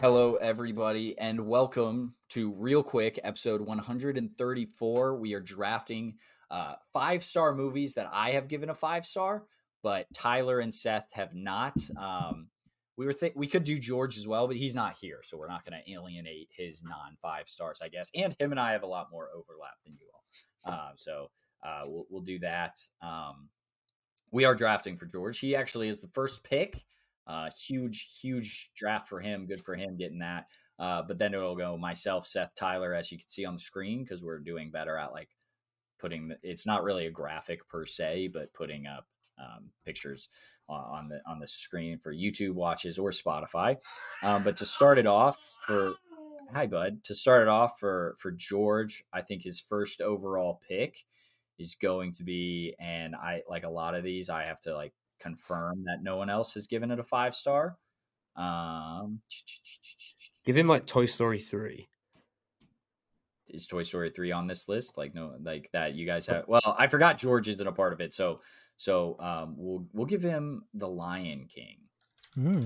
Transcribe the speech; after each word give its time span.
Hello, 0.00 0.34
everybody, 0.34 1.16
and 1.16 1.46
welcome 1.46 2.14
to 2.30 2.52
ReelQuick, 2.52 3.20
episode 3.22 3.60
134. 3.60 5.16
We 5.16 5.34
are 5.34 5.40
drafting 5.40 6.16
uh, 6.50 6.74
five 6.92 7.22
star 7.22 7.54
movies 7.54 7.94
that 7.94 8.10
I 8.12 8.32
have 8.32 8.48
given 8.48 8.68
a 8.68 8.74
five 8.74 9.06
star, 9.06 9.44
but 9.82 10.06
Tyler 10.12 10.58
and 10.58 10.74
Seth 10.74 11.10
have 11.12 11.34
not. 11.34 11.76
Um, 11.96 12.48
we 12.96 13.06
were 13.06 13.12
th- 13.12 13.34
we 13.36 13.46
could 13.46 13.64
do 13.64 13.78
George 13.78 14.18
as 14.18 14.26
well, 14.26 14.46
but 14.46 14.56
he's 14.56 14.74
not 14.74 14.96
here, 15.00 15.20
so 15.22 15.38
we're 15.38 15.48
not 15.48 15.64
going 15.64 15.80
to 15.80 15.92
alienate 15.92 16.48
his 16.50 16.82
non 16.82 17.16
five 17.22 17.48
stars, 17.48 17.80
I 17.82 17.88
guess. 17.88 18.10
And 18.14 18.34
him 18.38 18.50
and 18.50 18.60
I 18.60 18.72
have 18.72 18.82
a 18.82 18.88
lot 18.88 19.10
more 19.10 19.28
overlap 19.34 19.76
than 19.84 19.94
you 19.94 20.06
all, 20.12 20.72
uh, 20.72 20.90
so 20.96 21.30
uh, 21.62 21.82
we'll 21.86 22.06
we'll 22.10 22.22
do 22.22 22.40
that. 22.40 22.78
Um, 23.00 23.48
we 24.32 24.44
are 24.44 24.54
drafting 24.56 24.98
for 24.98 25.06
George. 25.06 25.38
He 25.38 25.54
actually 25.54 25.88
is 25.88 26.00
the 26.00 26.08
first 26.08 26.42
pick. 26.42 26.84
Uh, 27.26 27.50
huge, 27.50 28.20
huge 28.20 28.70
draft 28.76 29.08
for 29.08 29.20
him. 29.20 29.46
Good 29.46 29.62
for 29.62 29.74
him 29.74 29.96
getting 29.96 30.18
that. 30.18 30.46
Uh, 30.78 31.02
but 31.06 31.18
then 31.18 31.34
it'll 31.34 31.56
go 31.56 31.76
myself, 31.76 32.26
Seth, 32.26 32.54
Tyler, 32.54 32.94
as 32.94 33.12
you 33.12 33.18
can 33.18 33.28
see 33.28 33.44
on 33.44 33.54
the 33.54 33.60
screen, 33.60 34.02
because 34.02 34.22
we're 34.22 34.40
doing 34.40 34.70
better 34.70 34.98
at 34.98 35.12
like 35.12 35.28
putting. 35.98 36.28
The, 36.28 36.38
it's 36.42 36.66
not 36.66 36.82
really 36.82 37.06
a 37.06 37.10
graphic 37.10 37.68
per 37.68 37.86
se, 37.86 38.28
but 38.28 38.52
putting 38.52 38.86
up 38.86 39.06
um, 39.38 39.70
pictures 39.84 40.28
on 40.68 41.08
the 41.08 41.20
on 41.26 41.38
the 41.38 41.46
screen 41.46 41.98
for 41.98 42.12
YouTube 42.12 42.54
watches 42.54 42.98
or 42.98 43.10
Spotify. 43.10 43.76
Um, 44.22 44.42
but 44.42 44.56
to 44.56 44.64
start 44.64 44.98
it 44.98 45.06
off 45.06 45.54
for 45.60 45.94
hi 46.52 46.66
bud, 46.66 47.04
to 47.04 47.14
start 47.14 47.42
it 47.42 47.48
off 47.48 47.78
for 47.78 48.14
for 48.18 48.30
George, 48.30 49.04
I 49.12 49.22
think 49.22 49.42
his 49.42 49.60
first 49.60 50.00
overall 50.00 50.60
pick 50.66 51.04
is 51.58 51.74
going 51.74 52.12
to 52.12 52.24
be, 52.24 52.74
and 52.80 53.14
I 53.14 53.42
like 53.48 53.64
a 53.64 53.68
lot 53.68 53.94
of 53.94 54.02
these, 54.02 54.28
I 54.28 54.44
have 54.44 54.60
to 54.60 54.74
like 54.74 54.92
confirm 55.20 55.84
that 55.84 56.02
no 56.02 56.16
one 56.16 56.30
else 56.30 56.54
has 56.54 56.66
given 56.66 56.90
it 56.90 56.98
a 56.98 57.04
five 57.04 57.34
star. 57.34 57.76
Um, 58.36 59.20
Give 60.44 60.56
him 60.56 60.66
like 60.68 60.86
Toy 60.86 61.06
Story 61.06 61.38
three. 61.38 61.88
is 63.48 63.66
Toy 63.66 63.82
Story 63.84 64.10
three 64.10 64.32
on 64.32 64.46
this 64.46 64.68
list? 64.68 64.98
Like 64.98 65.14
no, 65.14 65.34
like 65.42 65.70
that 65.72 65.94
you 65.94 66.04
guys 66.06 66.26
have. 66.26 66.44
Well, 66.48 66.74
I 66.78 66.86
forgot 66.88 67.18
George 67.18 67.48
isn't 67.48 67.66
a 67.66 67.72
part 67.72 67.92
of 67.92 68.00
it, 68.00 68.12
so 68.12 68.40
so 68.76 69.16
um, 69.20 69.54
we'll 69.56 69.86
we'll 69.92 70.06
give 70.06 70.22
him 70.22 70.64
the 70.74 70.88
Lion 70.88 71.46
King, 71.48 71.76
Hmm. 72.34 72.64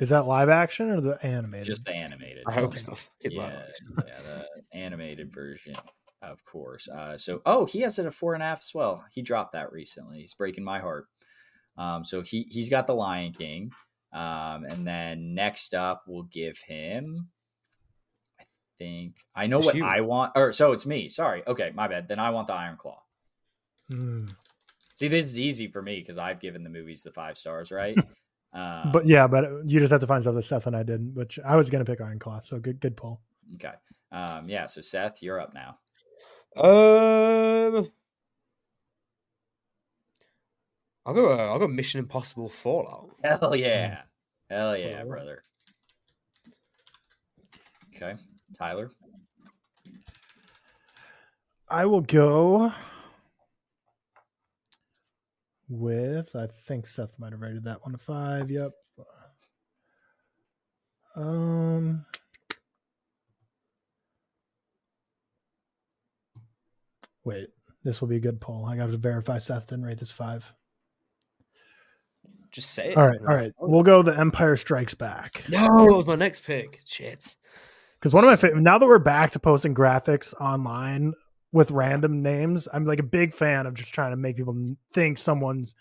Is 0.00 0.08
that 0.08 0.26
live 0.26 0.48
action 0.48 0.88
or 0.88 1.02
the 1.02 1.18
animated? 1.24 1.66
just 1.66 1.84
the 1.84 1.92
animated. 1.94 2.44
I 2.46 2.52
hope 2.52 2.70
Okay. 2.74 2.78
it's 2.78 3.10
Yeah, 3.20 3.62
yeah, 4.06 4.20
the 4.22 4.46
animated 4.78 5.30
version, 5.30 5.76
of 6.30 6.44
course. 6.44 6.88
Uh, 6.88 7.16
so, 7.18 7.40
oh, 7.46 7.66
he 7.66 7.80
has 7.80 7.98
it 7.98 8.06
at 8.06 8.14
four 8.14 8.34
and 8.34 8.42
a 8.42 8.46
half 8.46 8.60
as 8.60 8.72
well. 8.74 9.04
He 9.12 9.22
dropped 9.22 9.52
that 9.52 9.72
recently. 9.72 10.20
He's 10.20 10.34
breaking 10.34 10.64
my 10.64 10.78
heart. 10.80 11.06
Um, 11.76 12.04
so 12.04 12.22
he 12.22 12.46
he's 12.50 12.70
got 12.70 12.86
the 12.86 12.94
Lion 12.94 13.32
King, 13.32 13.72
um, 14.12 14.64
and 14.64 14.86
then 14.86 15.34
next 15.34 15.74
up 15.74 16.04
we'll 16.06 16.22
give 16.24 16.58
him. 16.58 17.28
I 18.40 18.44
think 18.78 19.16
I 19.34 19.46
know 19.48 19.58
It's 19.58 19.66
what 19.66 19.74
you. 19.74 19.84
I 19.84 20.00
want. 20.00 20.32
Or 20.36 20.52
so 20.52 20.72
it's 20.72 20.86
me. 20.86 21.08
Sorry. 21.08 21.42
Okay, 21.46 21.72
my 21.74 21.88
bad. 21.88 22.06
Then 22.08 22.18
I 22.20 22.30
want 22.30 22.46
the 22.46 22.54
Iron 22.54 22.76
Claw. 22.76 23.00
Hmm. 23.90 24.28
See, 24.94 25.08
this 25.08 25.24
is 25.24 25.36
easy 25.38 25.66
for 25.66 25.82
me 25.82 25.98
because 25.98 26.18
I've 26.18 26.38
given 26.40 26.62
the 26.62 26.70
movies 26.70 27.02
the 27.02 27.10
five 27.10 27.36
stars, 27.36 27.72
right? 27.72 27.98
um, 28.52 28.92
But 28.92 29.06
yeah, 29.06 29.26
but 29.26 29.44
you 29.66 29.80
just 29.80 29.90
have 29.90 30.00
to 30.02 30.06
find 30.06 30.22
stuff 30.22 30.36
that 30.36 30.44
Seth 30.44 30.68
and 30.68 30.76
I 30.76 30.84
didn't, 30.84 31.14
which 31.14 31.40
I 31.44 31.56
was 31.56 31.68
gonna 31.70 31.84
pick 31.84 32.00
Iron 32.00 32.20
Claw. 32.20 32.38
So 32.38 32.60
good, 32.60 32.78
good 32.80 32.96
pull. 32.96 33.20
okay. 33.56 33.74
Um, 34.12 34.48
yeah. 34.48 34.66
So 34.66 34.80
Seth, 34.80 35.20
you're 35.24 35.40
up 35.40 35.54
now. 35.54 35.78
Um, 36.56 37.88
I'll 41.04 41.14
go. 41.14 41.28
Uh, 41.30 41.46
I'll 41.52 41.58
go. 41.58 41.66
Mission 41.68 41.98
Impossible 42.00 42.48
Fallout. 42.48 43.10
Hell 43.22 43.56
yeah. 43.56 44.02
Hell 44.48 44.76
yeah, 44.76 45.00
Alright. 45.00 45.08
brother. 45.08 45.42
Okay. 47.96 48.14
Tyler. 48.56 48.90
I 51.68 51.86
will 51.86 52.02
go 52.02 52.72
with. 55.68 56.36
I 56.36 56.46
think 56.68 56.86
Seth 56.86 57.18
might 57.18 57.32
have 57.32 57.40
rated 57.40 57.64
that 57.64 57.82
one 57.82 57.92
to 57.92 57.98
five. 57.98 58.50
Yep. 58.50 58.72
Um. 61.16 62.04
Wait, 67.24 67.48
this 67.84 68.00
will 68.00 68.08
be 68.08 68.16
a 68.16 68.20
good 68.20 68.40
poll. 68.40 68.66
I 68.66 68.76
got 68.76 68.86
to 68.90 68.96
verify 68.96 69.38
Seth 69.38 69.66
didn't 69.68 69.84
rate 69.84 69.98
this 69.98 70.10
five. 70.10 70.50
Just 72.50 72.70
say 72.70 72.92
it. 72.92 72.96
All 72.96 73.06
right, 73.08 73.18
all 73.20 73.34
right. 73.34 73.52
We'll 73.58 73.82
go. 73.82 74.02
The 74.02 74.16
Empire 74.18 74.56
Strikes 74.56 74.94
Back. 74.94 75.44
No, 75.48 75.58
that 75.58 75.92
was 75.96 76.06
my 76.06 76.14
next 76.14 76.44
pick. 76.44 76.80
Shit. 76.86 77.34
Because 77.98 78.14
one 78.14 78.22
of 78.22 78.30
my 78.30 78.36
favorite, 78.36 78.60
now 78.62 78.78
that 78.78 78.86
we're 78.86 78.98
back 78.98 79.32
to 79.32 79.38
posting 79.40 79.74
graphics 79.74 80.32
online 80.40 81.14
with 81.52 81.70
random 81.72 82.22
names, 82.22 82.68
I'm 82.72 82.84
like 82.84 83.00
a 83.00 83.04
big 83.04 83.34
fan 83.34 83.66
of 83.66 83.74
just 83.74 83.92
trying 83.92 84.12
to 84.12 84.16
make 84.16 84.36
people 84.36 84.54
think 84.92 85.18
someone's 85.18 85.74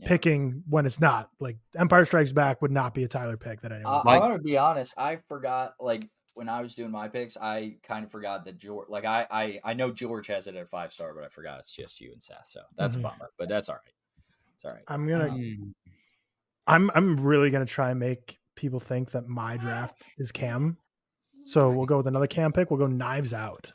Yeah. 0.00 0.08
picking 0.08 0.62
when 0.68 0.84
it's 0.86 1.00
not. 1.00 1.30
Like 1.40 1.56
Empire 1.78 2.04
Strikes 2.04 2.32
Back 2.32 2.60
would 2.60 2.72
not 2.72 2.92
be 2.94 3.04
a 3.04 3.08
Tyler 3.08 3.36
pick 3.38 3.62
that 3.62 3.72
anyone. 3.72 3.92
Uh, 3.94 4.02
I'm 4.06 4.20
gonna 4.20 4.38
be 4.38 4.58
honest. 4.58 4.94
I 4.98 5.20
forgot. 5.28 5.74
Like 5.80 6.08
when 6.38 6.48
I 6.48 6.60
was 6.62 6.74
doing 6.74 6.90
my 6.92 7.08
picks, 7.08 7.36
I 7.36 7.74
kind 7.82 8.04
of 8.04 8.10
forgot 8.12 8.44
that 8.44 8.56
George. 8.58 8.88
Like 8.88 9.04
I, 9.04 9.26
I, 9.30 9.60
I 9.64 9.74
know 9.74 9.90
George 9.90 10.28
has 10.28 10.46
it 10.46 10.54
at 10.54 10.70
five 10.70 10.92
star, 10.92 11.12
but 11.12 11.24
I 11.24 11.28
forgot 11.28 11.58
it's 11.58 11.74
just 11.74 12.00
you 12.00 12.12
and 12.12 12.22
Seth. 12.22 12.46
So 12.46 12.60
that's 12.76 12.94
Mhm. 12.96 13.00
a 13.00 13.02
bummer. 13.02 13.30
But 13.36 13.48
that's 13.48 13.68
all 13.68 13.74
right. 13.74 13.94
It's 14.54 14.64
all 14.64 14.70
right. 14.72 14.84
I'm 14.88 15.06
gonna, 15.08 15.28
Mm. 15.28 15.74
I'm, 16.66 16.90
I'm 16.94 17.16
really 17.20 17.50
gonna 17.50 17.66
try 17.66 17.90
and 17.90 17.98
make 17.98 18.38
people 18.54 18.78
think 18.80 19.10
that 19.10 19.26
my 19.26 19.56
draft 19.56 20.04
is 20.18 20.30
Cam. 20.32 20.76
So 21.46 21.70
we'll 21.70 21.86
go 21.86 21.96
with 21.96 22.06
another 22.06 22.26
Cam 22.26 22.52
pick. 22.52 22.70
We'll 22.70 22.78
go 22.78 22.86
Knives 22.86 23.32
Out. 23.34 23.72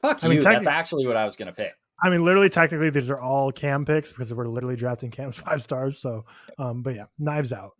Fuck 0.00 0.22
I 0.24 0.28
you. 0.28 0.34
mean, 0.34 0.42
that's 0.42 0.66
actually 0.66 1.06
what 1.06 1.16
I 1.16 1.24
was 1.26 1.36
gonna 1.36 1.52
pick. 1.52 1.72
I 2.02 2.10
mean, 2.10 2.24
literally, 2.24 2.48
technically, 2.50 2.90
these 2.90 3.10
are 3.10 3.18
all 3.20 3.50
Cam 3.50 3.84
picks 3.84 4.12
because 4.12 4.32
we're 4.32 4.46
literally 4.46 4.76
drafting 4.76 5.10
Cam's 5.10 5.36
five 5.40 5.62
stars. 5.62 5.98
So, 5.98 6.24
um, 6.58 6.82
but 6.82 6.94
yeah, 6.94 7.06
Knives 7.18 7.52
Out. 7.52 7.72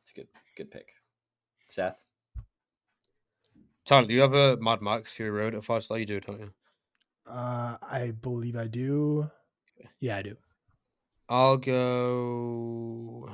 It's 0.00 0.10
a 0.12 0.14
good, 0.14 0.28
good 0.56 0.70
pick. 0.70 0.88
Seth. 1.68 2.00
Tyler, 3.84 4.06
do 4.06 4.12
you 4.14 4.20
have 4.20 4.34
a 4.34 4.56
Mad 4.58 4.80
Max 4.80 5.12
Fury 5.12 5.30
Road 5.30 5.54
at 5.54 5.64
five 5.64 5.82
star? 5.84 5.98
You 5.98 6.06
do, 6.06 6.20
don't 6.20 6.40
you? 6.40 6.50
Uh, 7.28 7.76
I 7.82 8.12
believe 8.20 8.56
I 8.56 8.66
do. 8.66 9.30
Yeah, 10.00 10.16
I 10.18 10.22
do. 10.22 10.36
I'll 11.28 11.56
go. 11.56 13.30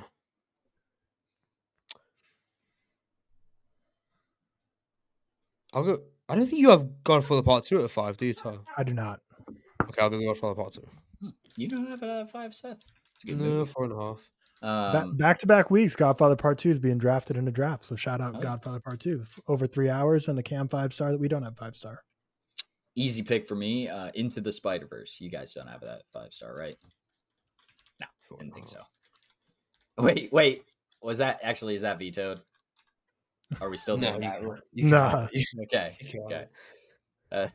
I'll 5.72 5.84
go. 5.84 6.00
I 6.28 6.34
don't 6.34 6.46
think 6.46 6.60
you 6.60 6.70
have 6.70 7.02
Godfather 7.04 7.42
Part 7.42 7.64
Two 7.64 7.82
at 7.84 7.90
five, 7.90 8.16
do 8.16 8.26
you, 8.26 8.34
Tyler? 8.34 8.60
I 8.76 8.84
do 8.84 8.94
not. 8.94 9.20
Okay, 9.84 10.00
I'll 10.02 10.10
go 10.10 10.18
Godfather 10.24 10.54
Part 10.54 10.72
Two. 10.74 10.88
Hmm. 11.20 11.28
You 11.56 11.68
don't 11.68 11.86
have 11.88 12.02
it 12.02 12.08
at 12.08 12.30
five, 12.30 12.54
Seth. 12.54 12.78
It's 13.14 13.24
a 13.24 13.26
good 13.28 13.38
No, 13.38 13.44
movie. 13.44 13.72
four 13.72 13.84
and 13.84 13.92
a 13.92 13.96
half. 13.96 14.20
Um, 14.60 15.16
Back 15.16 15.38
to 15.38 15.46
back 15.46 15.70
weeks, 15.70 15.94
Godfather 15.94 16.34
Part 16.36 16.58
Two 16.58 16.70
is 16.70 16.78
being 16.80 16.98
drafted 16.98 17.36
in 17.36 17.46
a 17.46 17.50
draft. 17.52 17.84
So 17.84 17.94
shout 17.96 18.20
out 18.20 18.34
Oh. 18.36 18.40
Godfather 18.40 18.80
Part 18.80 18.98
Two. 19.00 19.22
Over 19.46 19.66
three 19.66 19.88
hours 19.88 20.26
and 20.28 20.36
the 20.36 20.42
Cam 20.42 20.68
five 20.68 20.92
star 20.92 21.12
that 21.12 21.20
we 21.20 21.28
don't 21.28 21.42
have 21.44 21.56
five 21.56 21.76
star. 21.76 22.02
easy 22.96 23.22
pick 23.22 23.46
for 23.46 23.54
me. 23.54 23.88
Uh, 23.88 24.10
Into 24.14 24.40
the 24.40 24.50
Spider 24.50 24.86
Verse. 24.86 25.18
You 25.20 25.30
guys 25.30 25.54
don't 25.54 25.68
have 25.68 25.82
that 25.82 26.02
five 26.12 26.32
star, 26.32 26.56
right? 26.56 26.76
No, 28.00 28.06
Four 28.28 28.38
didn't 28.38 28.54
think 28.54 28.66
so. 28.66 28.80
Wait, 29.98 30.32
wait. 30.32 30.64
Was 31.02 31.18
that 31.18 31.38
actually 31.42 31.76
is 31.76 31.82
that 31.82 31.98
vetoed? 32.00 32.40
Are 33.60 33.70
we 33.70 33.76
still 33.76 33.96
No, 33.98 34.10
doing 34.18 34.22
you 34.72 34.88
that? 34.88 34.90
can't. 34.90 34.90
Nah. 34.90 35.26
Okay, 35.64 35.96
okay. 36.26 36.44
Uh, 37.30 37.46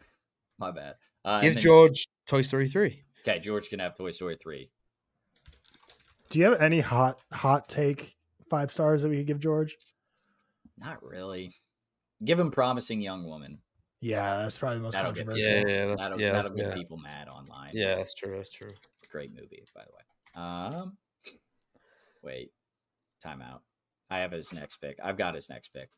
my 0.57 0.71
bad. 0.71 0.95
Uh, 1.25 1.41
Give 1.41 1.53
then- 1.55 1.63
George 1.63 2.07
Toy 2.27 2.41
Story 2.43 2.69
three. 2.69 3.03
Okay, 3.27 3.39
George 3.39 3.67
can 3.69 3.79
have 3.79 3.97
Toy 3.97 4.11
Story 4.11 4.37
three. 4.41 4.69
Do 6.33 6.39
you 6.39 6.45
have 6.45 6.59
any 6.63 6.79
hot 6.79 7.19
hot 7.31 7.69
take 7.69 8.15
five 8.49 8.71
stars 8.71 9.03
that 9.03 9.09
we 9.09 9.17
could 9.17 9.27
give 9.27 9.39
George? 9.39 9.77
Not 10.79 11.03
really. 11.03 11.53
Give 12.25 12.39
him 12.39 12.49
Promising 12.49 13.01
Young 13.01 13.23
Woman. 13.25 13.59
Yeah, 14.01 14.37
that's 14.37 14.57
probably 14.57 14.79
the 14.79 14.83
most 14.83 14.93
That'll 14.93 15.11
get- 15.11 15.27
controversial. 15.27 15.69
Yeah, 15.69 15.75
yeah, 15.75 15.85
that's, 15.85 16.01
That'll 16.01 16.19
yeah, 16.19 16.31
that'll 16.31 16.49
that's- 16.55 16.55
get 16.71 16.75
yeah. 16.75 16.81
people 16.81 16.97
mad 16.97 17.27
online. 17.27 17.69
Yeah, 17.75 17.97
that's 17.97 18.15
true. 18.15 18.35
That's 18.35 18.49
true. 18.49 18.73
great 19.11 19.31
movie, 19.31 19.63
by 19.75 19.83
the 19.83 19.91
way. 19.91 20.43
Um, 20.43 20.97
wait, 22.23 22.51
timeout. 23.23 23.59
I 24.09 24.17
have 24.17 24.31
his 24.31 24.51
next 24.51 24.77
pick. 24.77 24.97
I've 25.03 25.17
got 25.17 25.35
his 25.35 25.51
next 25.51 25.67
pick. 25.67 25.91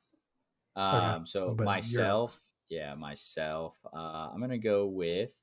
Um, 0.76 1.26
so 1.26 1.52
but 1.56 1.60
you're 1.64 1.66
myself, 1.66 2.42
yeah, 2.68 2.94
myself. 2.96 3.78
Uh, 3.94 4.31
I'm 4.34 4.42
gonna 4.42 4.58
go 4.58 4.86
with. 4.86 5.34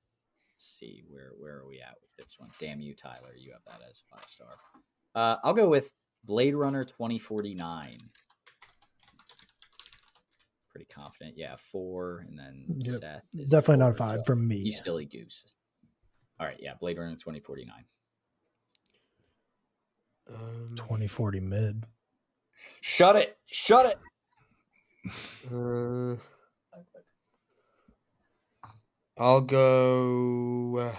Let's 0.62 0.79
see 0.79 1.03
where 1.09 1.32
where 1.41 1.56
are 1.59 1.67
we 1.67 1.81
at 1.81 1.97
with 2.00 2.25
this 2.25 2.37
one? 2.38 2.49
Damn 2.61 2.81
you, 2.81 2.94
Tyler. 2.94 3.35
You 3.37 3.50
have 3.50 3.62
that 3.67 3.81
as 3.91 4.00
a 4.00 4.14
five 4.14 4.29
star. 4.29 4.47
Uh, 5.12 5.37
I'll 5.43 5.55
go 5.55 5.69
with 5.69 5.91
Blade 6.23 6.55
Runner 6.55 6.85
2049. 6.85 7.99
Pretty 10.70 10.87
confident. 10.87 11.37
Yeah, 11.37 11.56
four, 11.56 12.25
and 12.29 12.38
then 12.38 12.64
Yep. 12.79 12.94
Seth. 13.00 13.25
is 13.35 13.50
Definitely 13.50 13.79
not 13.79 13.91
a 13.91 13.94
five 13.97 14.20
so 14.20 14.25
from 14.25 14.47
me. 14.47 14.59
You 14.59 14.70
silly 14.70 15.05
goose. 15.05 15.53
All 16.38 16.47
right, 16.47 16.59
yeah, 16.61 16.75
Blade 16.75 16.97
Runner 16.97 17.17
2049. 17.17 17.85
Um, 20.32 20.75
Twenty 20.76 21.09
forty 21.09 21.41
mid. 21.41 21.87
Shut 22.81 23.17
it. 23.17 23.37
Shut 23.47 23.87
it. 23.87 23.99
Uh, 25.53 26.14
I'll 29.19 29.41
go. 29.41 30.76
Uh, 30.79 30.97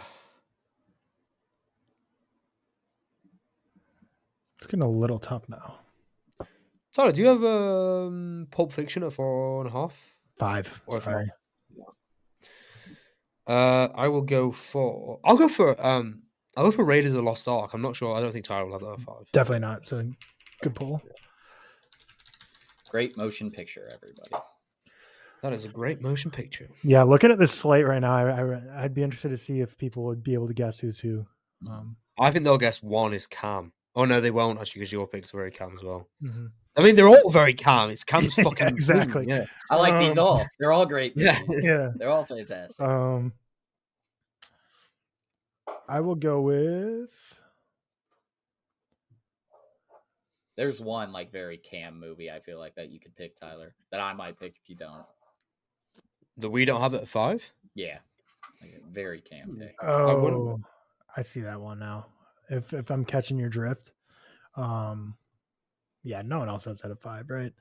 It's 4.64 4.68
getting 4.68 4.84
a 4.84 4.90
little 4.90 5.20
tough 5.20 5.50
now. 5.50 5.76
Tyler, 6.94 7.12
do 7.12 7.20
you 7.20 7.28
have 7.28 7.44
um, 7.44 8.48
Pulp 8.50 8.72
Fiction 8.72 9.04
at 9.04 9.12
four 9.12 9.60
and 9.60 9.70
a 9.70 9.74
half? 9.74 10.16
Five. 10.40 10.82
Or 10.86 11.00
if 11.00 11.04
Sorry. 11.04 11.30
Uh, 13.46 13.90
I 13.94 14.08
will 14.08 14.22
go 14.22 14.54
for. 14.54 15.20
I'll 15.26 15.36
go 15.36 15.50
for. 15.50 15.76
Um, 15.86 16.22
I'll 16.56 16.64
go 16.64 16.72
for 16.72 16.86
Raiders 16.86 17.12
of 17.12 17.18
the 17.18 17.24
Lost 17.24 17.46
Ark. 17.46 17.74
I'm 17.74 17.82
not 17.82 17.98
sure. 17.98 18.16
I 18.16 18.22
don't 18.22 18.32
think 18.32 18.46
Tyler 18.46 18.68
will 18.68 18.72
have 18.72 18.82
that 18.82 18.94
at 18.94 19.02
five. 19.02 19.26
Definitely 19.34 19.68
not. 19.68 19.86
So 19.86 20.10
good 20.62 20.76
pull. 20.76 21.02
Great 22.90 23.18
motion 23.18 23.52
picture, 23.52 23.90
everybody. 23.94 24.32
That 25.44 25.52
is 25.52 25.66
a 25.66 25.68
great 25.68 26.02
motion 26.02 26.32
picture. 26.32 26.70
Yeah, 26.84 27.04
looking 27.04 27.30
at 27.30 27.38
this 27.38 27.52
slate 27.52 27.86
right 27.86 28.00
now, 28.00 28.14
I, 28.16 28.42
I, 28.42 28.84
I'd 28.86 28.94
be 28.94 29.04
interested 29.04 29.28
to 29.30 29.38
see 29.38 29.60
if 29.60 29.78
people 29.78 30.06
would 30.06 30.24
be 30.24 30.34
able 30.36 30.48
to 30.48 30.54
guess 30.54 30.80
who's 30.80 30.98
who. 31.00 31.26
Um, 31.70 31.98
I 32.18 32.32
think 32.32 32.46
they'll 32.46 32.58
guess 32.58 32.82
one 32.82 33.14
is 33.14 33.28
Cam. 33.28 33.74
Oh 33.94 34.06
no, 34.06 34.22
they 34.22 34.32
won't 34.32 34.60
actually 34.62 34.80
because 34.80 34.94
your 34.94 35.06
picks 35.06 35.34
are 35.34 35.38
very 35.38 35.52
Cam 35.52 35.76
as 35.78 35.84
well. 35.84 36.08
mhm. 36.24 36.52
I 36.78 36.82
mean, 36.82 36.96
they're 36.96 37.10
all 37.10 37.30
very 37.30 37.54
Cam. 37.54 37.90
It's 37.90 38.06
Cam's 38.06 38.34
fucking 38.36 38.56
thing, 38.56 38.76
exactly. 38.76 39.26
Yeah, 39.28 39.46
I 39.70 39.76
like 39.76 40.00
these 40.00 40.18
Um, 40.18 40.26
all. 40.26 40.46
They're 40.60 40.72
all 40.72 40.86
great. 40.86 41.12
yeah. 41.18 41.38
Yeah. 41.50 41.92
They're 41.94 42.10
all 42.10 42.26
fantastic. 42.26 42.80
Um, 42.84 43.34
I 45.90 46.00
will 46.00 46.16
go 46.16 46.40
with. 46.42 47.12
There's 50.56 50.80
one 50.80 51.12
like 51.12 51.34
very 51.34 51.58
cam 51.58 52.00
movie 52.00 52.32
I 52.32 52.40
feel 52.40 52.60
like 52.60 52.76
that 52.76 52.90
you 52.92 53.00
could 53.00 53.16
pick, 53.18 53.36
Tyler, 53.36 53.76
that 53.92 54.00
I 54.00 54.14
might 54.14 54.40
pick 54.40 54.56
if 54.64 54.70
you 54.70 54.76
don't. 54.78 55.04
The 56.38 56.50
we 56.50 56.66
don't 56.66 56.82
have 56.82 56.94
it 56.94 57.02
at 57.02 57.08
five. 57.08 57.52
Yeah. 57.76 58.00
Very 58.92 59.22
cam 59.22 59.58
pick. 59.60 59.76
I 59.82 59.88
Oh, 59.92 60.60
I 61.18 61.22
see 61.24 61.42
that 61.42 61.60
one 61.60 61.80
now. 61.80 62.08
If 62.50 62.74
if 62.74 62.90
I'm 62.92 63.06
catching 63.06 63.38
your 63.40 63.50
drift, 63.50 63.92
um, 64.56 65.16
yeah, 66.04 66.22
no 66.24 66.40
one 66.40 66.48
else 66.50 66.66
has 66.66 66.80
that 66.82 66.92
at 66.92 67.02
five, 67.02 67.30
right? 67.30 67.54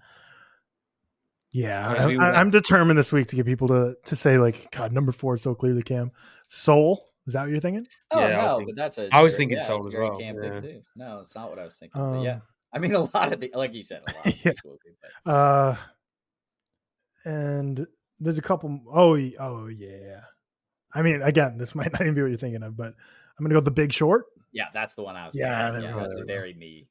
Yeah, 1.50 1.86
I 1.88 2.04
I'm, 2.04 2.20
I- 2.20 2.32
I'm 2.32 2.50
determined 2.50 2.98
this 2.98 3.12
week 3.12 3.28
to 3.28 3.36
get 3.36 3.46
people 3.46 3.68
to 3.68 3.96
to 4.06 4.16
say 4.16 4.38
like, 4.38 4.70
God, 4.70 4.92
number 4.92 5.12
four 5.12 5.34
is 5.34 5.42
so 5.42 5.54
clearly 5.54 5.82
Cam. 5.82 6.10
Soul, 6.48 7.08
is 7.26 7.34
that 7.34 7.42
what 7.42 7.50
you're 7.50 7.60
thinking? 7.60 7.86
Oh 8.10 8.20
Yeah, 8.20 8.40
I 8.40 8.44
was 8.44 8.52
no, 8.52 8.58
thinking- 8.58 8.74
but 8.74 8.82
that's 8.82 8.98
a 8.98 9.08
I 9.14 9.22
was 9.22 9.34
very- 9.34 9.38
thinking 9.42 9.58
yeah, 9.58 9.64
Soul 9.64 9.86
as 9.86 9.94
well, 9.94 10.20
yeah. 10.20 10.32
too. 10.60 10.82
No, 10.96 11.20
it's 11.20 11.34
not 11.34 11.50
what 11.50 11.58
I 11.58 11.64
was 11.64 11.76
thinking. 11.76 12.00
but 12.00 12.20
yeah. 12.22 12.34
Um, 12.34 12.42
I 12.74 12.78
mean 12.78 12.94
a 12.94 13.00
lot 13.14 13.32
of 13.32 13.40
the 13.40 13.50
like 13.54 13.74
you 13.74 13.82
said, 13.82 14.02
a 14.06 14.12
lot 14.12 14.26
of 14.26 14.34
Yeah. 14.44 14.52
these 14.52 14.62
will 14.64 14.78
but 15.24 15.30
Uh, 15.32 15.76
and 17.24 17.86
there's 18.22 18.38
a 18.38 18.42
couple. 18.42 18.80
Oh, 18.92 19.16
oh 19.38 19.66
yeah. 19.66 20.20
I 20.94 21.02
mean, 21.02 21.22
again, 21.22 21.58
this 21.58 21.74
might 21.74 21.92
not 21.92 22.02
even 22.02 22.14
be 22.14 22.22
what 22.22 22.28
you're 22.28 22.38
thinking 22.38 22.62
of, 22.62 22.76
but 22.76 22.94
I'm 23.38 23.44
gonna 23.44 23.50
go 23.50 23.56
with 23.56 23.64
the 23.64 23.70
Big 23.70 23.92
Short. 23.92 24.26
yeah, 24.52 24.66
that's 24.72 24.94
the 24.94 25.02
one 25.02 25.16
I 25.16 25.26
was 25.26 25.36
Yeah, 25.38 25.72
thinking. 25.72 25.90
Yeah, 25.90 26.02
that's 26.02 26.16
a 26.16 26.24
very 26.24 26.54
me, 26.54 26.86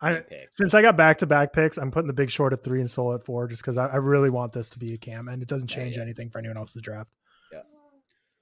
I 0.00 0.14
pick. 0.14 0.50
since 0.54 0.74
I 0.74 0.82
got 0.82 0.96
back 0.96 1.18
to 1.18 1.26
back 1.26 1.52
picks, 1.52 1.78
I'm 1.78 1.90
putting 1.90 2.08
the 2.08 2.12
Big 2.12 2.30
Short 2.30 2.52
at 2.52 2.62
three 2.62 2.80
and 2.80 2.90
Soul 2.90 3.14
at 3.14 3.24
four, 3.24 3.46
just 3.48 3.62
because 3.62 3.76
I, 3.78 3.86
I 3.86 3.96
really 3.96 4.30
want 4.30 4.52
this 4.52 4.70
to 4.70 4.78
be 4.78 4.94
a 4.94 4.98
cam, 4.98 5.28
and 5.28 5.42
it 5.42 5.48
doesn't 5.48 5.68
change 5.68 5.96
yeah. 5.96 6.02
anything 6.02 6.30
for 6.30 6.38
anyone 6.38 6.56
else's 6.56 6.82
draft. 6.82 7.10
Yeah. 7.52 7.60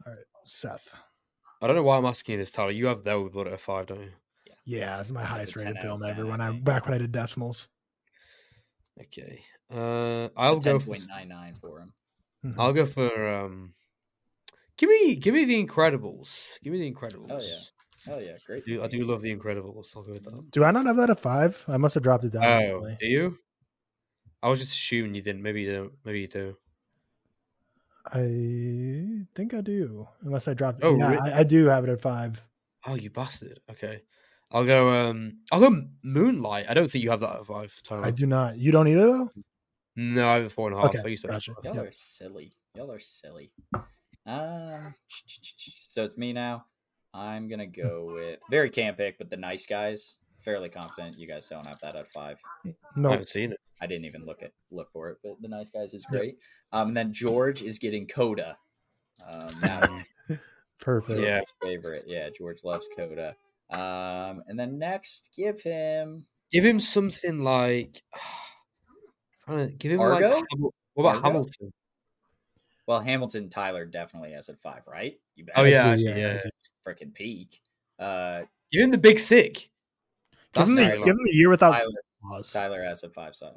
All 0.06 0.12
right, 0.12 0.18
Seth. 0.44 0.94
I 1.62 1.66
don't 1.66 1.76
know 1.76 1.82
why 1.82 1.96
I'm 1.96 2.04
asking 2.06 2.34
you 2.34 2.38
this, 2.40 2.50
Tyler. 2.50 2.70
You 2.72 2.86
have 2.86 3.04
There 3.04 3.16
Will 3.18 3.26
Be 3.28 3.32
Blood 3.32 3.46
at 3.46 3.52
a 3.54 3.58
five, 3.58 3.86
don't 3.86 4.00
you? 4.00 4.10
Yeah, 4.46 4.54
yeah 4.64 5.00
it's 5.00 5.10
my 5.10 5.20
That's 5.20 5.32
highest 5.32 5.56
rated 5.56 5.78
film 5.78 6.00
10, 6.00 6.10
ever. 6.10 6.26
When 6.26 6.40
I 6.40 6.50
back 6.50 6.84
when 6.86 6.94
I 6.94 6.98
did 6.98 7.12
decimals. 7.12 7.68
Okay. 9.00 9.40
Uh, 9.72 10.28
I'll 10.36 10.56
go. 10.60 10.78
ten 10.78 10.80
For, 10.80 10.96
point 12.44 12.56
nine 12.56 12.74
nine 12.74 12.86
for 12.86 13.02
him. 13.02 13.06
Mhm. 13.06 13.08
I'll 13.08 13.08
go 13.08 13.08
for. 13.16 13.28
Um, 13.34 13.74
give 14.76 14.90
me, 14.90 15.16
give 15.16 15.34
me 15.34 15.44
the 15.44 15.64
Incredibles. 15.66 16.46
Give 16.62 16.72
me 16.72 16.78
the 16.80 16.92
Incredibles. 16.92 17.42
Oh 18.06 18.18
yeah, 18.18 18.36
great. 18.46 18.62
I 18.66 18.70
do, 18.70 18.82
I 18.84 18.86
do 18.86 19.04
love 19.04 19.22
the 19.22 19.34
Incredibles. 19.34 19.96
I'll 19.96 20.02
go 20.02 20.12
with 20.12 20.24
that. 20.24 20.50
Do 20.50 20.62
I 20.64 20.70
not 20.70 20.86
have 20.86 20.96
that 20.96 21.10
at 21.10 21.20
five? 21.20 21.64
I 21.68 21.78
must 21.78 21.94
have 21.94 22.02
dropped 22.02 22.24
it 22.24 22.32
down. 22.32 22.44
Oh, 22.44 22.70
probably. 22.72 22.96
do 23.00 23.06
you? 23.06 23.38
I 24.42 24.48
was 24.50 24.58
just 24.58 24.72
assuming 24.72 25.14
you 25.14 25.22
didn't. 25.22 25.42
Maybe 25.42 25.62
you 25.62 25.72
don't. 25.72 25.92
Maybe 26.04 26.20
you 26.20 26.28
do. 26.28 26.56
I 28.06 29.24
think 29.34 29.54
I 29.54 29.62
do, 29.62 30.06
unless 30.22 30.46
I 30.48 30.52
dropped. 30.54 30.80
it. 30.80 30.84
Oh, 30.84 30.96
yeah, 30.96 31.10
re- 31.12 31.30
I, 31.32 31.40
I 31.40 31.42
do 31.42 31.64
have 31.66 31.84
it 31.84 31.90
at 31.90 32.02
five. 32.02 32.42
Oh, 32.86 32.94
you 32.96 33.08
bastard. 33.08 33.60
Okay. 33.70 34.02
I'll 34.50 34.66
go. 34.66 34.92
Um, 34.92 35.38
I'll 35.50 35.60
go 35.60 35.82
Moonlight. 36.02 36.66
I 36.68 36.74
don't 36.74 36.90
think 36.90 37.02
you 37.02 37.10
have 37.10 37.20
that 37.20 37.36
at 37.40 37.46
five. 37.46 37.74
Tyler. 37.82 38.04
I 38.04 38.10
do 38.10 38.26
not. 38.26 38.58
You 38.58 38.70
don't 38.72 38.86
either, 38.88 39.06
though. 39.06 39.30
No, 39.96 40.28
I 40.28 40.36
have 40.36 40.46
a 40.46 40.50
four 40.50 40.68
and 40.68 40.76
a 40.76 40.80
half. 40.80 40.90
Okay, 40.90 41.00
I 41.04 41.08
used 41.08 41.24
to 41.24 41.32
have 41.32 41.44
gotcha. 41.44 41.54
Y'all 41.62 41.74
Yep. 41.76 41.84
are 41.88 41.92
silly. 41.92 42.56
Y'all 42.74 42.90
are 42.90 42.98
silly. 42.98 43.52
Um, 44.26 44.94
so 45.94 46.04
it's 46.04 46.16
me 46.16 46.32
now. 46.32 46.66
I'm 47.12 47.46
gonna 47.48 47.66
go 47.66 48.12
with 48.14 48.40
very 48.50 48.70
camp 48.70 48.98
pick, 48.98 49.18
but 49.18 49.30
the 49.30 49.36
nice 49.36 49.66
guys. 49.66 50.18
Fairly 50.44 50.68
confident 50.68 51.18
you 51.18 51.26
guys 51.26 51.48
don't 51.48 51.64
have 51.66 51.80
that 51.80 51.96
at 51.96 52.10
five. 52.12 52.38
No, 52.96 53.08
I 53.08 53.12
haven't 53.12 53.28
seen 53.28 53.52
it. 53.52 53.60
I 53.80 53.86
didn't 53.86 54.04
even 54.04 54.26
look 54.26 54.42
at 54.42 54.52
look 54.70 54.90
for 54.92 55.08
it, 55.10 55.18
but 55.22 55.40
the 55.40 55.48
nice 55.48 55.70
guys 55.70 55.94
is 55.94 56.04
great. 56.04 56.36
Um, 56.72 56.88
and 56.88 56.96
then 56.96 57.12
George 57.12 57.62
is 57.62 57.78
getting 57.78 58.06
Coda. 58.06 58.58
Um, 59.26 59.48
now 59.62 59.80
perfect. 60.80 61.18
Yeah. 61.18 61.38
George's 61.38 61.54
favorite. 61.62 62.04
Yeah, 62.06 62.28
George 62.36 62.62
loves 62.64 62.86
Coda. 62.94 63.36
Um, 63.70 64.42
and 64.48 64.58
then 64.58 64.78
next, 64.78 65.30
give 65.34 65.60
him 65.62 66.26
Give 66.50 66.64
him 66.64 66.80
something 66.80 67.38
like. 67.38 68.02
trying 69.44 69.68
to 69.68 69.72
give 69.74 69.92
him 69.92 70.00
Argo? 70.00 70.30
like. 70.30 70.44
What 70.94 71.02
about 71.04 71.16
Argo? 71.16 71.26
Hamilton? 71.28 71.72
well 72.86 73.00
Hamilton. 73.00 73.48
Tyler 73.48 73.84
definitely 73.84 74.32
has 74.32 74.48
at 74.48 74.60
five, 74.60 74.82
right? 74.86 75.18
You 75.36 75.44
bet. 75.44 75.54
Oh 75.58 75.64
yeah, 75.64 75.86
actually, 75.88 76.20
yeah, 76.20 76.28
I 76.28 76.32
yeah. 76.34 76.40
freaking 76.86 77.14
peak. 77.14 77.60
Uh, 77.98 78.42
Give 78.72 78.82
him 78.82 78.90
the 78.90 78.98
Big 78.98 79.18
Sick. 79.18 79.70
Give 80.52 80.68
him, 80.68 80.74
the, 80.76 80.82
give 80.84 81.08
him 81.08 81.18
the 81.24 81.34
year 81.34 81.48
without 81.48 81.72
Tyler, 81.74 81.92
Claus. 82.22 82.52
Tyler 82.52 82.82
has 82.82 83.02
a 83.02 83.08
five 83.10 83.34
star. 83.34 83.52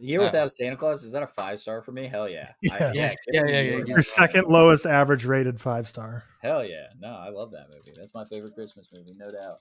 The 0.00 0.06
year 0.06 0.20
Oh. 0.20 0.24
without 0.24 0.50
Santa 0.50 0.76
Claus 0.76 1.04
is 1.04 1.12
that 1.12 1.22
a 1.22 1.26
five 1.26 1.60
star 1.60 1.80
for 1.82 1.92
me? 1.92 2.06
Hell 2.06 2.28
yeah. 2.28 2.52
Yeah. 2.62 2.74
I, 2.88 2.92
Yes. 2.92 3.14
give 3.30 3.34
Yeah, 3.34 3.50
yeah, 3.52 3.60
yeah, 3.60 3.70
Your 3.76 3.84
Santa. 3.84 4.02
second 4.02 4.44
lowest 4.48 4.86
average 4.86 5.24
rated 5.24 5.60
five 5.60 5.88
star. 5.88 6.24
Hell 6.42 6.64
yeah. 6.64 6.88
No, 6.98 7.08
I 7.14 7.28
love 7.28 7.52
that 7.52 7.68
movie. 7.70 7.92
That's 7.96 8.14
my 8.14 8.24
favorite 8.24 8.54
Christmas 8.54 8.90
movie, 8.92 9.14
no 9.14 9.30
doubt. 9.30 9.60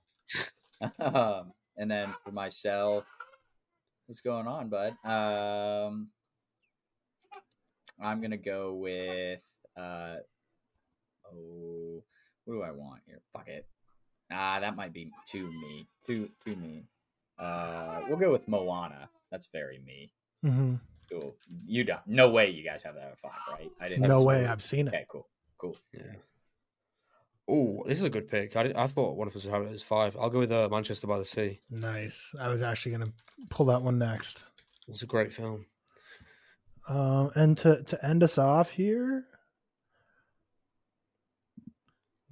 um, 1.15 1.53
and 1.77 1.89
then 1.91 2.13
for 2.23 2.31
myself, 2.31 3.05
what's 4.07 4.21
going 4.21 4.47
on, 4.47 4.69
bud? 4.69 4.95
Um, 5.05 6.09
I'm 8.01 8.21
gonna 8.21 8.37
go 8.37 8.73
with 8.73 9.41
uh, 9.77 10.15
oh, 11.31 12.03
what 12.45 12.53
do 12.55 12.61
I 12.61 12.71
want 12.71 13.01
here? 13.05 13.21
Fuck 13.31 13.47
it. 13.47 13.65
Ah, 14.31 14.59
that 14.59 14.75
might 14.75 14.93
be 14.93 15.11
too 15.25 15.47
me. 15.47 15.87
Too 16.05 16.29
too 16.43 16.55
me. 16.55 16.85
Uh, 17.37 18.01
we'll 18.07 18.17
go 18.17 18.31
with 18.31 18.47
Moana. 18.47 19.09
That's 19.31 19.47
very 19.47 19.79
me. 19.85 20.11
Mm-hmm. 20.45 20.75
Cool. 21.11 21.35
You 21.65 21.83
don't. 21.83 22.05
No 22.07 22.29
way. 22.29 22.49
You 22.49 22.63
guys 22.63 22.83
have 22.83 22.95
that 22.95 23.11
at 23.11 23.19
five, 23.19 23.31
right? 23.51 23.71
I 23.79 23.89
didn't. 23.89 24.07
No 24.07 24.23
way. 24.23 24.43
it. 24.43 24.49
I've 24.49 24.63
seen 24.63 24.87
it. 24.87 24.93
Okay. 24.93 25.05
Cool. 25.09 25.27
Cool. 25.57 25.77
Yeah. 25.93 26.01
Oh, 27.47 27.83
this 27.85 27.97
is 27.97 28.05
a 28.05 28.09
good 28.09 28.29
pick. 28.29 28.55
I, 28.55 28.71
I 28.75 28.87
thought 28.87 29.17
one 29.17 29.27
of 29.27 29.35
us 29.35 29.43
would 29.43 29.53
have 29.53 29.63
it 29.63 29.73
as 29.73 29.83
five. 29.83 30.15
I'll 30.19 30.29
go 30.29 30.39
with 30.39 30.51
uh, 30.51 30.69
Manchester 30.71 31.07
by 31.07 31.17
the 31.17 31.25
Sea. 31.25 31.59
Nice. 31.69 32.33
I 32.39 32.47
was 32.49 32.61
actually 32.61 32.93
gonna 32.93 33.11
pull 33.49 33.65
that 33.67 33.81
one 33.81 33.97
next. 33.97 34.45
It's 34.87 35.03
a 35.03 35.07
great 35.07 35.33
film. 35.33 35.65
Um, 36.87 37.31
and 37.35 37.57
to 37.59 37.83
to 37.83 38.05
end 38.05 38.23
us 38.23 38.37
off 38.37 38.69
here, 38.69 39.25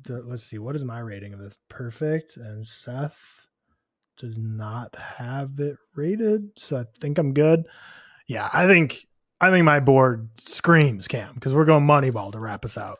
let's 0.08 0.44
see. 0.44 0.58
What 0.58 0.76
is 0.76 0.84
my 0.84 1.00
rating 1.00 1.34
of 1.34 1.40
this? 1.40 1.56
Perfect. 1.70 2.38
And 2.38 2.66
Seth 2.66 3.48
does 4.18 4.38
not 4.38 4.96
have 4.96 5.60
it 5.60 5.78
rated, 5.96 6.50
so 6.58 6.78
I 6.78 6.86
think 7.00 7.18
I'm 7.18 7.34
good. 7.34 7.66
Yeah, 8.28 8.50
I 8.54 8.68
think 8.68 9.08
I 9.40 9.50
think 9.50 9.66
my 9.66 9.80
board 9.80 10.30
screams 10.40 11.08
Cam 11.08 11.34
because 11.34 11.54
we're 11.54 11.66
going 11.66 11.86
Moneyball 11.86 12.32
to 12.32 12.40
wrap 12.40 12.66
us 12.66 12.78
out. 12.78 13.00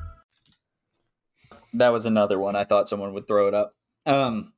That 1.73 1.89
was 1.89 2.05
another 2.05 2.39
one 2.39 2.55
I 2.55 2.63
thought 2.65 2.89
someone 2.89 3.13
would 3.13 3.27
throw 3.27 3.47
it 3.47 3.53
up. 3.53 3.75
Um, 4.05 4.53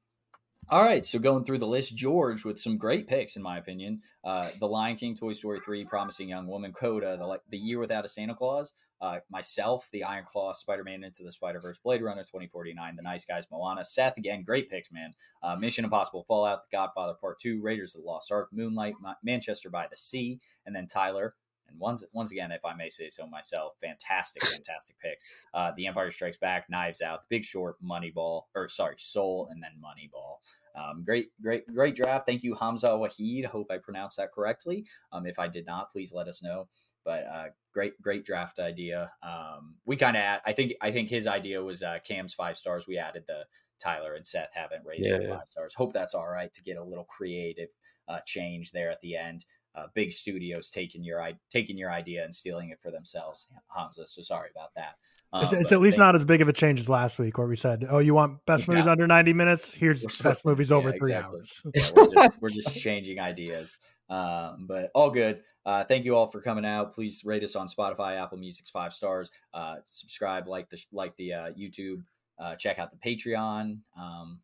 All 0.69 0.81
right, 0.81 1.05
so 1.05 1.19
going 1.19 1.43
through 1.43 1.59
the 1.59 1.67
list, 1.67 1.95
George 1.95 2.45
with 2.45 2.57
some 2.57 2.77
great 2.77 3.07
picks, 3.07 3.35
in 3.35 3.43
my 3.43 3.57
opinion. 3.57 4.01
Uh, 4.23 4.47
the 4.59 4.67
Lion 4.67 4.95
King, 4.95 5.13
Toy 5.13 5.33
Story 5.33 5.59
3, 5.63 5.83
Promising 5.85 6.29
Young 6.29 6.47
Woman, 6.47 6.71
Coda, 6.71 7.17
the, 7.17 7.39
the 7.49 7.57
Year 7.57 7.79
Without 7.79 8.05
a 8.05 8.07
Santa 8.07 8.33
Claus, 8.33 8.71
uh, 9.01 9.19
myself, 9.29 9.89
The 9.91 10.05
Iron 10.05 10.23
Claw, 10.25 10.53
Spider 10.53 10.85
Man 10.85 11.03
Into 11.03 11.23
the 11.23 11.33
Spider 11.33 11.59
Verse, 11.59 11.77
Blade 11.77 12.01
Runner 12.01 12.23
2049, 12.23 12.95
The 12.95 13.01
Nice 13.01 13.25
Guys, 13.25 13.45
Moana, 13.51 13.83
Seth, 13.83 14.17
again, 14.17 14.43
great 14.43 14.69
picks, 14.69 14.91
man. 14.93 15.13
Uh, 15.43 15.57
Mission 15.57 15.83
Impossible, 15.83 16.23
Fallout, 16.29 16.61
The 16.71 16.77
Godfather 16.77 17.13
Part 17.19 17.39
2, 17.39 17.61
Raiders 17.61 17.93
of 17.93 18.01
the 18.01 18.07
Lost 18.07 18.31
Ark, 18.31 18.47
Moonlight, 18.53 18.95
Ma- 19.01 19.15
Manchester 19.21 19.69
by 19.69 19.87
the 19.91 19.97
Sea, 19.97 20.39
and 20.65 20.73
then 20.73 20.87
Tyler. 20.87 21.35
And 21.73 21.81
once, 21.81 22.03
once 22.13 22.31
again, 22.31 22.51
if 22.51 22.63
I 22.63 22.73
may 22.73 22.87
say 22.87 23.09
so 23.09 23.27
myself, 23.27 23.73
fantastic, 23.81 24.45
fantastic 24.45 24.97
picks. 24.99 25.25
Uh, 25.53 25.71
the 25.75 25.87
Empire 25.87 26.11
Strikes 26.11 26.37
Back, 26.37 26.69
Knives 26.69 27.01
Out, 27.01 27.21
The 27.23 27.37
Big 27.37 27.43
Short, 27.43 27.75
Moneyball, 27.83 28.43
or 28.55 28.67
sorry, 28.69 28.95
Soul, 28.97 29.49
and 29.51 29.61
then 29.61 29.71
Moneyball. 29.83 30.37
Um, 30.75 31.03
great, 31.03 31.27
great, 31.41 31.67
great 31.67 31.95
draft. 31.95 32.25
Thank 32.25 32.43
you, 32.43 32.55
Hamza 32.55 32.87
Waheed. 32.89 33.45
Hope 33.45 33.67
I 33.71 33.77
pronounced 33.77 34.17
that 34.17 34.31
correctly. 34.31 34.85
Um, 35.11 35.25
if 35.25 35.39
I 35.39 35.47
did 35.47 35.65
not, 35.65 35.91
please 35.91 36.13
let 36.13 36.27
us 36.27 36.41
know. 36.41 36.67
But 37.05 37.25
uh, 37.25 37.45
great, 37.73 38.01
great 38.01 38.23
draft 38.23 38.59
idea. 38.59 39.11
Um, 39.21 39.75
we 39.85 39.97
kind 39.97 40.15
of, 40.15 40.39
I 40.45 40.53
think, 40.53 40.73
I 40.81 40.91
think 40.91 41.09
his 41.09 41.27
idea 41.27 41.61
was 41.61 41.83
uh, 41.83 41.99
Cam's 42.05 42.33
five 42.33 42.55
stars. 42.57 42.87
We 42.87 42.97
added 42.97 43.25
the 43.27 43.43
Tyler 43.77 44.13
and 44.13 44.25
Seth 44.25 44.51
haven't 44.53 44.85
rated 44.85 45.05
Yeah, 45.05 45.19
yeah. 45.19 45.37
five 45.37 45.49
stars. 45.49 45.73
Hope 45.73 45.91
that's 45.91 46.13
all 46.13 46.29
right 46.29 46.51
to 46.53 46.63
get 46.63 46.77
a 46.77 46.83
little 46.83 47.03
creative 47.03 47.69
uh, 48.07 48.19
change 48.25 48.71
there 48.71 48.89
at 48.89 49.01
the 49.01 49.17
end. 49.17 49.45
Uh, 49.75 49.87
big 49.95 50.11
studios 50.11 50.69
taking 50.69 51.03
your 51.03 51.27
taking 51.49 51.77
your 51.77 51.91
idea 51.91 52.23
and 52.23 52.33
stealing 52.33 52.69
it 52.69 52.79
for 52.79 52.91
themselves, 52.91 53.47
Hamza. 53.75 54.05
So 54.05 54.21
sorry 54.21 54.49
about 54.55 54.69
that. 54.75 54.97
It's, 55.41 55.51
Um, 55.51 55.59
it's 55.59 55.69
but 55.69 55.75
at 55.77 55.81
least 55.81 55.95
thank- 55.97 56.05
not 56.05 56.15
as 56.15 56.23
big 56.25 56.43
of 56.43 56.47
a 56.47 56.53
change 56.53 56.79
as 56.79 56.89
last 56.89 57.17
week, 57.17 57.39
where 57.39 57.47
we 57.47 57.55
said, 57.55 57.83
"Oh, 57.89 57.97
you 57.97 58.13
want 58.13 58.45
best 58.45 58.67
movies 58.67 58.85
Yeah. 58.85 58.91
under 58.91 59.07
ninety 59.07 59.33
minutes? 59.33 59.73
Here's 59.73 60.03
best 60.21 60.45
movies 60.45 60.71
over 60.71 60.89
yeah, 60.91 60.97
three 60.99 61.13
exactly. 61.13 61.39
hours." 61.39 61.61
Yeah, 61.73 61.89
we're, 61.95 62.13
just, 62.13 62.41
we're 62.41 62.49
just 62.49 62.75
changing 62.79 63.19
ideas. 63.19 63.79
Um, 64.09 64.65
but 64.67 64.91
all 64.93 65.09
good. 65.09 65.41
Uh, 65.65 65.83
thank 65.85 66.05
you 66.05 66.15
all 66.15 66.29
for 66.29 66.39
coming 66.39 66.65
out. 66.65 66.93
Please 66.93 67.23
rate 67.25 67.41
us 67.43 67.55
on 67.55 67.67
Spotify, 67.67 68.21
Apple 68.21 68.37
Music's 68.37 68.69
five 68.69 68.93
stars. 68.93 69.31
Uh, 69.55 69.77
subscribe, 69.85 70.47
like 70.47 70.69
the 70.69 70.77
like 70.91 71.15
the 71.15 71.33
uh, 71.33 71.51
YouTube. 71.53 72.03
Uh, 72.37 72.55
check 72.55 72.77
out 72.77 72.91
the 72.91 72.97
Patreon. 72.97 73.79
Um, 73.97 74.39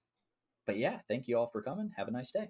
but 0.65 0.77
yeah, 0.77 0.99
thank 1.07 1.27
you 1.27 1.37
all 1.37 1.47
for 1.47 1.61
coming. 1.61 1.91
Have 1.97 2.07
a 2.07 2.11
nice 2.11 2.31
day. 2.31 2.47